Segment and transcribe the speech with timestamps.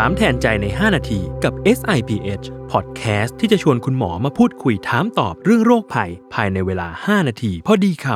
[0.00, 8.06] ถามแทนใจใน 5 นาทีกับ SIPH Podcast ที่จะชวนคุณหมอมาพูดคุยถามตอบเรื่องโรคภัย ภายในเวลา 5 นาที พอดีค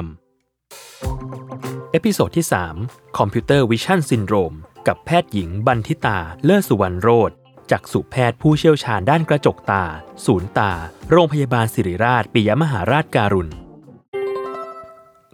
[0.91, 2.47] ำ episode ที่
[2.83, 4.57] 3 Computer Vision Syndrome
[4.87, 7.31] กับแพทย์หญิงบันทิตา เลิศสุวรรณโร
[7.71, 9.85] จน์ จักษุแพทย์ผู้เชี่ยวชาญด้านกระจกตา
[10.27, 10.73] ศูนย์ตา
[11.11, 13.51] โรงพยาบาลศิริราชปิยมหาราชการุณ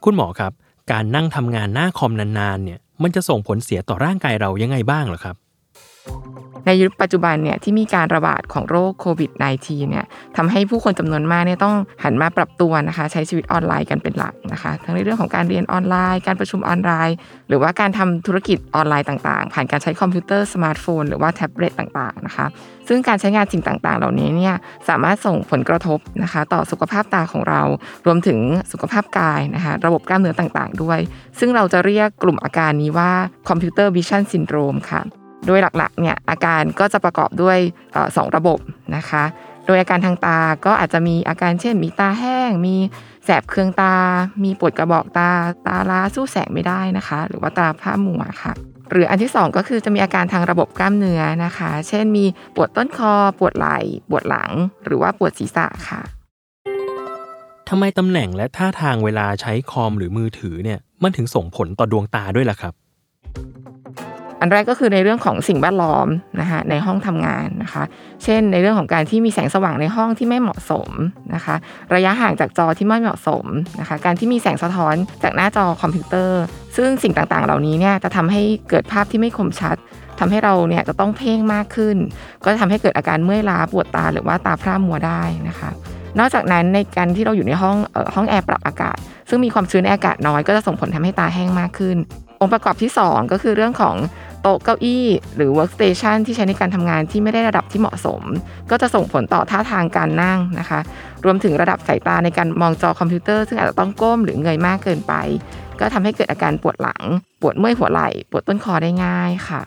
[0.05, 0.53] คุณหมอครับ
[0.93, 5.37] การนั่งทำงานหน้าคอมนานๆเนี่ยมันจะส่งผลเสียต่อร่างกายเรายังไงบ้างเหรอครับ
[6.67, 9.31] ในยุคปัจจุบันเนี่ยที่มีการระบาดของโรคโควิด
[9.63, 17.17] -19 เนี่ยทำให้ผู้คนจำนวนมากเนี่ยต้องหันมาปรับตัวนะคะ ใช้ชีวิตออนไลน์กันเป็นหลักนะคะ ทั้งในเรื่องของการเรียนออนไลน์ การประชุมออนไลน์
[17.49, 22.47] หรือว่าการทำธุรกิจออนไลน์ต่างๆ ผ่านการใช้คอมพิวเตอร์สมาร์ทโฟนหรือว่าแท็บเล็ตต่างๆนะคะ
[22.89, 24.55] ซึ่งการใช้งานสิ่งต่างๆ เหล่านี้เนี่ย
[24.89, 27.63] สามารถส่งผลกระทบนะคะ ต่อสุขภาพตาของเรา
[28.07, 28.39] รวมถึง
[28.73, 30.99] สุขภาพกายนะคะ ระบบกล้ามเนื้อต่างๆ ด้วย
[31.39, 33.11] ซึ่งเราจะเรียกกลุ่มอาการนี้ว่า
[33.49, 35.03] Computer Vision Syndrome ค่ะ
[35.47, 37.59] โดยหลักๆเนี่ยอาการก็จะประกอบด้วย
[38.17, 38.59] สองระบบ
[38.97, 39.25] นะคะ
[39.67, 42.77] โดยอาการทางตาก็อาจจะมีอาการเช่น มีตาแห้ง มี
[43.25, 43.95] แสบเคืองตา
[44.45, 45.31] มีปวดกระบอกตา
[45.67, 48.53] ตาล้าสู้แสงไม่ได้นะคะ หรือว่าตาพร่ามัวค่ะ
[48.91, 52.25] หรืออันที่ 2 ก็คือจะมีอาการทางระบบกล้ามเนื้อนะคะ เช่นมี
[52.55, 53.79] ปวดต้นคอ ปวดไหล่
[54.11, 54.51] ปวดหลัง
[54.85, 56.01] หรือว่าปวดศีรษะค่ะ
[57.69, 62.75] ทำไมตำแหน่งและท่าทางเวลาใช้คอมหรือมือถือเนี่ยมันถึงส่งผลต่อดวงตาด้วยล่ะครับ
[64.41, 66.07] อันแรกก็คือในเรื่องของสิ่งแวดล้อม
[66.41, 67.83] นะคะในห้องทำงานนะคะ
[68.25, 70.89] เช่น ในเรื่องของการที่มีแสงสว่างในห้องที่ไม่เหมาะสม
[71.35, 71.55] นะคะ
[71.95, 73.45] ระยะห่างจากจอที่ไม่เหมาะสม
[73.81, 76.43] นะคะ การที่มีแสงสะท้อนจากหน้าจอคอมพิวเตอร์
[76.77, 79.77] ซึ่งสิ่งต่างๆ เหล่านี้เนี่ยจะทำให้เกิดภาพที่ไม่คมชัด
[80.19, 81.97] ทำให้เราเนี่ยจะต้องเพ่งมากขึ้น
[82.45, 85.71] ก็จะทำให้เกิดอาการเมื่อยล้าปวดตาหรือว่าตาพร่ามัวได้นะคะ
[86.19, 87.77] นอกจากนั้นในการที่เราอยู่ในห้อง
[88.15, 88.97] ห้องแอร์ปรับอากาศ
[89.29, 91.99] ซึ่งมีความชื้นในอากาศน้อยก็จะส่งผลทำให้ตาแห้งมากขึ้น
[92.41, 93.97] องค์ประกอบที่ 2 ก็คือเรื่องของ
[94.47, 98.23] ต๊ะเก้าอี้ หรือ workstation ที่ใช้ในการทำงานที่ไม่ได้ระดับที่เหมาะสม
[98.71, 100.81] ก็จะส่งผลต่อท่าทางการนั่งนะคะ
[101.25, 105.15] รวมถึงระดับสายตาในการมองจอคอมพิวเตอร์ซึ่งอาจจะต้องก้มหรือเงยมากเกินไป
[105.81, 107.03] ก็ทำให้เกิดอาการปวดหลัง
[107.41, 109.63] ปวดเมื่อยหัวไหล่ปวดต้นคอได้ง่ายค่ะ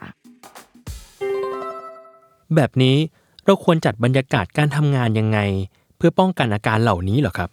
[2.56, 2.97] แบบนี้
[3.46, 5.40] เราควรจัดบรรยากาศการทำงานยังไง
[5.97, 7.50] เพื่อป้องกันอาการเหล่านี้เหรอครับ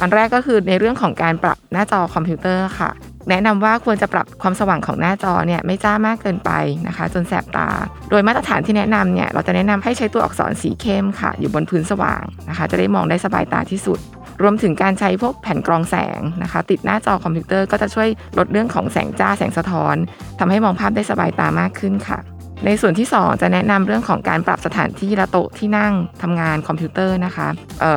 [0.00, 2.90] อันแรกก็คือในเรื่องของการปรับหน้าจอคอมพิวเตอร์ค่ะ
[3.28, 6.50] แนะนำว่าควรจะปรับความสว่างของหน้าจอเนี่ยไม่จ้ามากเกินไป
[6.86, 7.68] นะคะ จนแสบตา
[8.10, 13.98] โดยมาตรฐานที่แนะนำเนี่ยเราจะแนะนำให้ใช้ตัวอักษรสีเข้มค่ะ อยู่บนพื้นสว่างนะคะ จะได้มองได้สบายตาที่สุด
[14.42, 18.08] รวมถึงการใช้พวกแผ่นกรองแสงนะคะ ติดหน้าจอคอมพิวเตอร์ก็จะช่วย
[18.38, 19.96] ลดเรื่องของแสงจ้าแสงสะท้อน
[20.38, 22.18] ทำให้มองภาพได้สบายตามากขึ้นค่ะ
[22.66, 27.48] ในส่วนที่ 2 จะแนะนำเรื่องของการปรับสถานที่และโต๊ะที่นั่งทำงานคอมพิวเตอร์นะคะ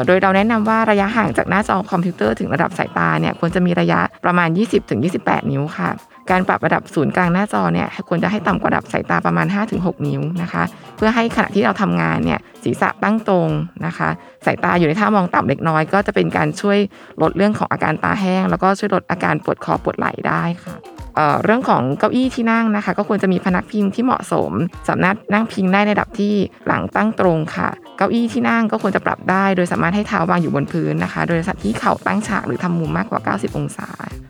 [0.07, 4.49] โดยเราแนะนำว่าระยะห่างจากหน้าจอคอมพิวเตอร์ถึงระดับสายตาเนี่ยควรจะมีระยะประมาณ
[4.99, 5.89] 20-28 นิ้วค่ะ
[6.31, 10.63] การปรับระดับศูนย์กลางหน้าจอเนี่ยควรจะให้ต่ำกว่าระดับสายตาประมาณ 5-6 นิ้วนะคะ
[10.97, 13.49] เพื่อให้ขณะที่เราทำงานเนี่ยศีรษะตั้งตรง
[13.85, 14.09] นะคะ
[14.45, 16.77] สายตาอยู่ในท่ามองต่ำเล็กน้อย ก็จะเป็นการช่วย
[17.21, 20.75] ลดเรื่องของอาการตาแห้ง แล้วก็ช่วยลดอาการปวดคอปวดไหล่ได้ค่ะ
[21.43, 24.51] เรื่องของเก้าอี้ที่นั่งนะคะ ก็ควรจะมีพนักพิงที่เหมาะสม
[24.89, 26.33] สามารถนั่งพิงได้ในระดับที่
[26.67, 33.89] หลังตั้งตรงค่ะ เก้าอี้ที่นั่งก็ควรจะปรับได้ โดยสามารถให้เท้าวางอยู่บนพื้นนะคะ โดยสัตว์ที่เข่าตั้งฉากหรือทำมุมมากกว่า 90 องศา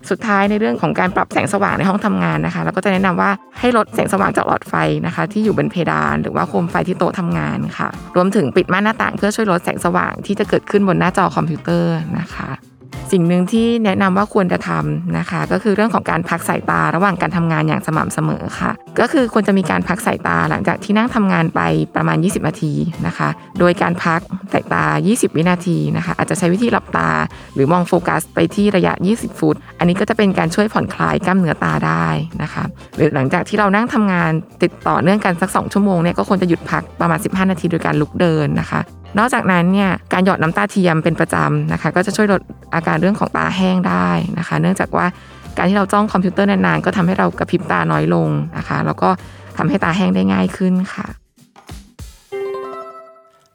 [0.10, 4.74] สุดท้ายในเรื่องของการปรับแสงสว่างในห้องทำงานนะคะเราก็จะแนะนำว่าให้ลดแสงสว่างจากหลอดไฟ
[5.06, 12.50] นะคะ ที่อยู่บนเพดาน หรือว่าโคมไฟที่โต๊ะทำงานค่ะ รวมถึงปิดม่านหน้าต่าง เพื่อช่วยลดแสงสว่างที่จะเกิดขึ้นบนหน้าจอคอมพิวเตอร์นะคะ
[13.12, 21.62] สิ่งหนึ่งที่แนะนำว่าควรจะทำนะคะ ก็คือเรื่องของการพักสายตาระหว่างการทำงานอย่างสม่ำเสมอค่ะ ก็คือควรจะมีการพักสายตาหลังจากที่นั่งทำงานไป
[21.96, 22.74] ประมาณ 20 นาที
[23.08, 24.20] นะคะ โดยการพัก
[24.54, 27.10] สายตา 20 วินาทีนะคะ อาจจะใช้วิธีหลับตา
[27.54, 32.08] หรือมองโฟกัสไปที่ระยะ 20 ฟุต อันนี้ก็จะเป็นการช่วยผ่อนคลายกล้ามเนื้อตาได้
[32.42, 32.64] นะคะ
[32.98, 34.32] หรือหลังจากที่เรานั่งทำงาน
[34.64, 38.82] ติดต่อเนื่องกันสัก 2 ชั่วโมงเนี่ยก็ควรจะหยุดพักประมาณ 15 นาทีโดยการลุกเดินนะคะ
[39.18, 42.42] นอกจากนั้นเนี่ยการหยอดน้ำตาเทียมเป็นประจำนะคะ ก็จะช่วยลด
[42.76, 44.10] อาการเรื่องของตาแห้งได้
[44.40, 45.06] นะคะ เนื่องจากว่า
[45.58, 49.10] การที่เราจ้องคอมพิวเตอร์นานๆ ก็ทำให้เรากระพริบตาน้อยลงนะคะ แล้วก็
[49.58, 51.08] ทำให้ตาแห้งได้ง่ายขึ้นค่ะ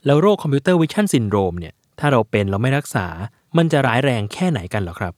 [0.06, 3.06] แล้วโรค Computer Vision Syndrome เนี่ยถ้าเราเป็นเราไม่รักษา
[3.56, 5.12] มันจะร้ายแรงแค่ไหนกันหรอครับ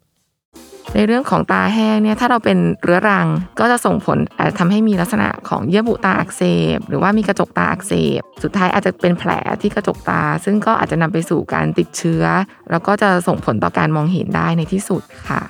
[0.95, 3.29] ในเรื่องของตาแห้งเนี่ยถ้าเราเป็นเรื้อรัง
[3.61, 6.43] ก็จะส่งผลอาจจะทำให้มีลักษณะของเยื่อบุตาอักเส
[6.77, 9.31] บ หรือว่ามีกระจกตาอักเสบ สุดท้ายอาจจะเป็นแผล
[9.63, 12.25] ที่กระจกตา ซึ่งก็อาจจะนำไปสู่การติดเชื้อ
[12.71, 15.43] แล้วก็จะส่งผลต่อการมองเห็นได้ในที่สุดค่ะ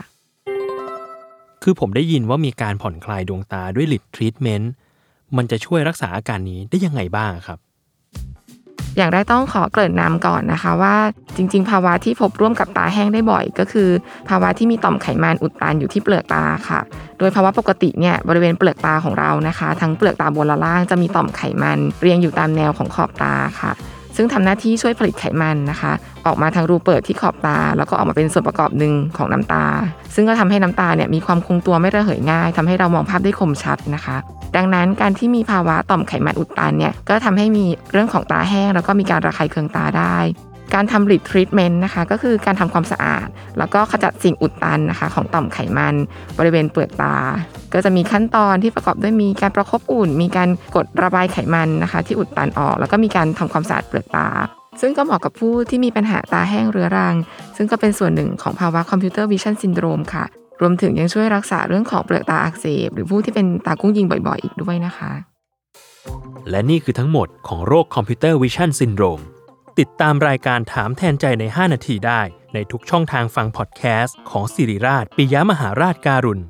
[1.62, 4.72] คือผมได้ยินว่ามีการผ่อนคลายดวงตาด้วยลิดทรีทเมนต์
[5.36, 7.58] มันจะช่วยรักษาอาการนี้ได้ยังไงบ้างครับ
[8.96, 10.96] อย่างแรกต้องขอเกริ่นนำก่อนนะคะว่า
[11.36, 13.88] จริง ๆ ภาวะที่พบร่วมกับตาแห้งได้บ่อย ก็คือ
[14.28, 16.80] ภาวะที่มีต่อมไขมันอุดตันอยู่ที่เปลือกตาค่ะ
[17.18, 23.72] โดยภาวะปกติเนี่ยบริเวณเปลือกตาของเรานะคะ ทั้งเปลือกตาบนและล่างจะมีต่อมไขมัน เรียงอยู่ตามแนวของขอบตาค่ะ
[24.16, 25.92] ซึ่งทำหน้าที่ช่วยผลิตไขมันนะคะ
[26.26, 29.64] ออกมาทางรูเปิดที่ขอบตา แล้วก็ออกมาเป็นส่วนประกอบหนึ่งของน้ำตา
[30.14, 34.16] ซึ่งก็ทำให้น้ำตาเนี่ยมีความคงตัวไม่ระเหยง่ายทำให้เรามองภาพได้คมชัดนะคะ
[34.56, 40.16] ดังนั้นการที่มีภาวะต่อมไขมันอุดตันเนี่ยก็ทำให้มีเรื่องของตาแห้ง แล้วก็มีการระคายเคืองตาได้
[40.74, 43.26] การทำริทรีทเมนต์นะคะก็คือการทำความสะอาด
[43.58, 45.94] แล้วก็ขจัดสิ่งอุดตันนะคะ ของต่อมไขมัน
[46.38, 47.16] บริเวณเปลือกตา
[47.72, 54.28] ก็จะมีขั้นตอนที่ประกอบด้วยมีการประคบอุ่น มีการกดระบายไขมันนะคะ ที่อุดตันออก แล้วก็มีการทำความสะอาดเปลือกตา
[54.80, 57.14] ซึ่งก็เหมาะกับผู้ที่มีปัญหาตาแห้งเรื้อรัง
[57.56, 65.12] ซึ่งก็เป็นส่วนหนึ่งของภาวะ Computer Vision Syndrome ค่ะ รวมถึงยังช่วยรักษาเรื่องของเปลือกตาอักเสบ หรือผู้ที่เป็นตากุ้งยิงบ่อยๆ อีกด้วยนะคะ
[66.50, 69.20] และนี่คือทั้งหมดของโรค Computer Vision Syndrome
[69.78, 72.20] ติดตามรายการถามแทนใจใน 5 นาทีได้
[72.54, 76.42] ในทุกช่องทางฟังพอดแคสต์ของศิริราชปิยมหาราชการุณ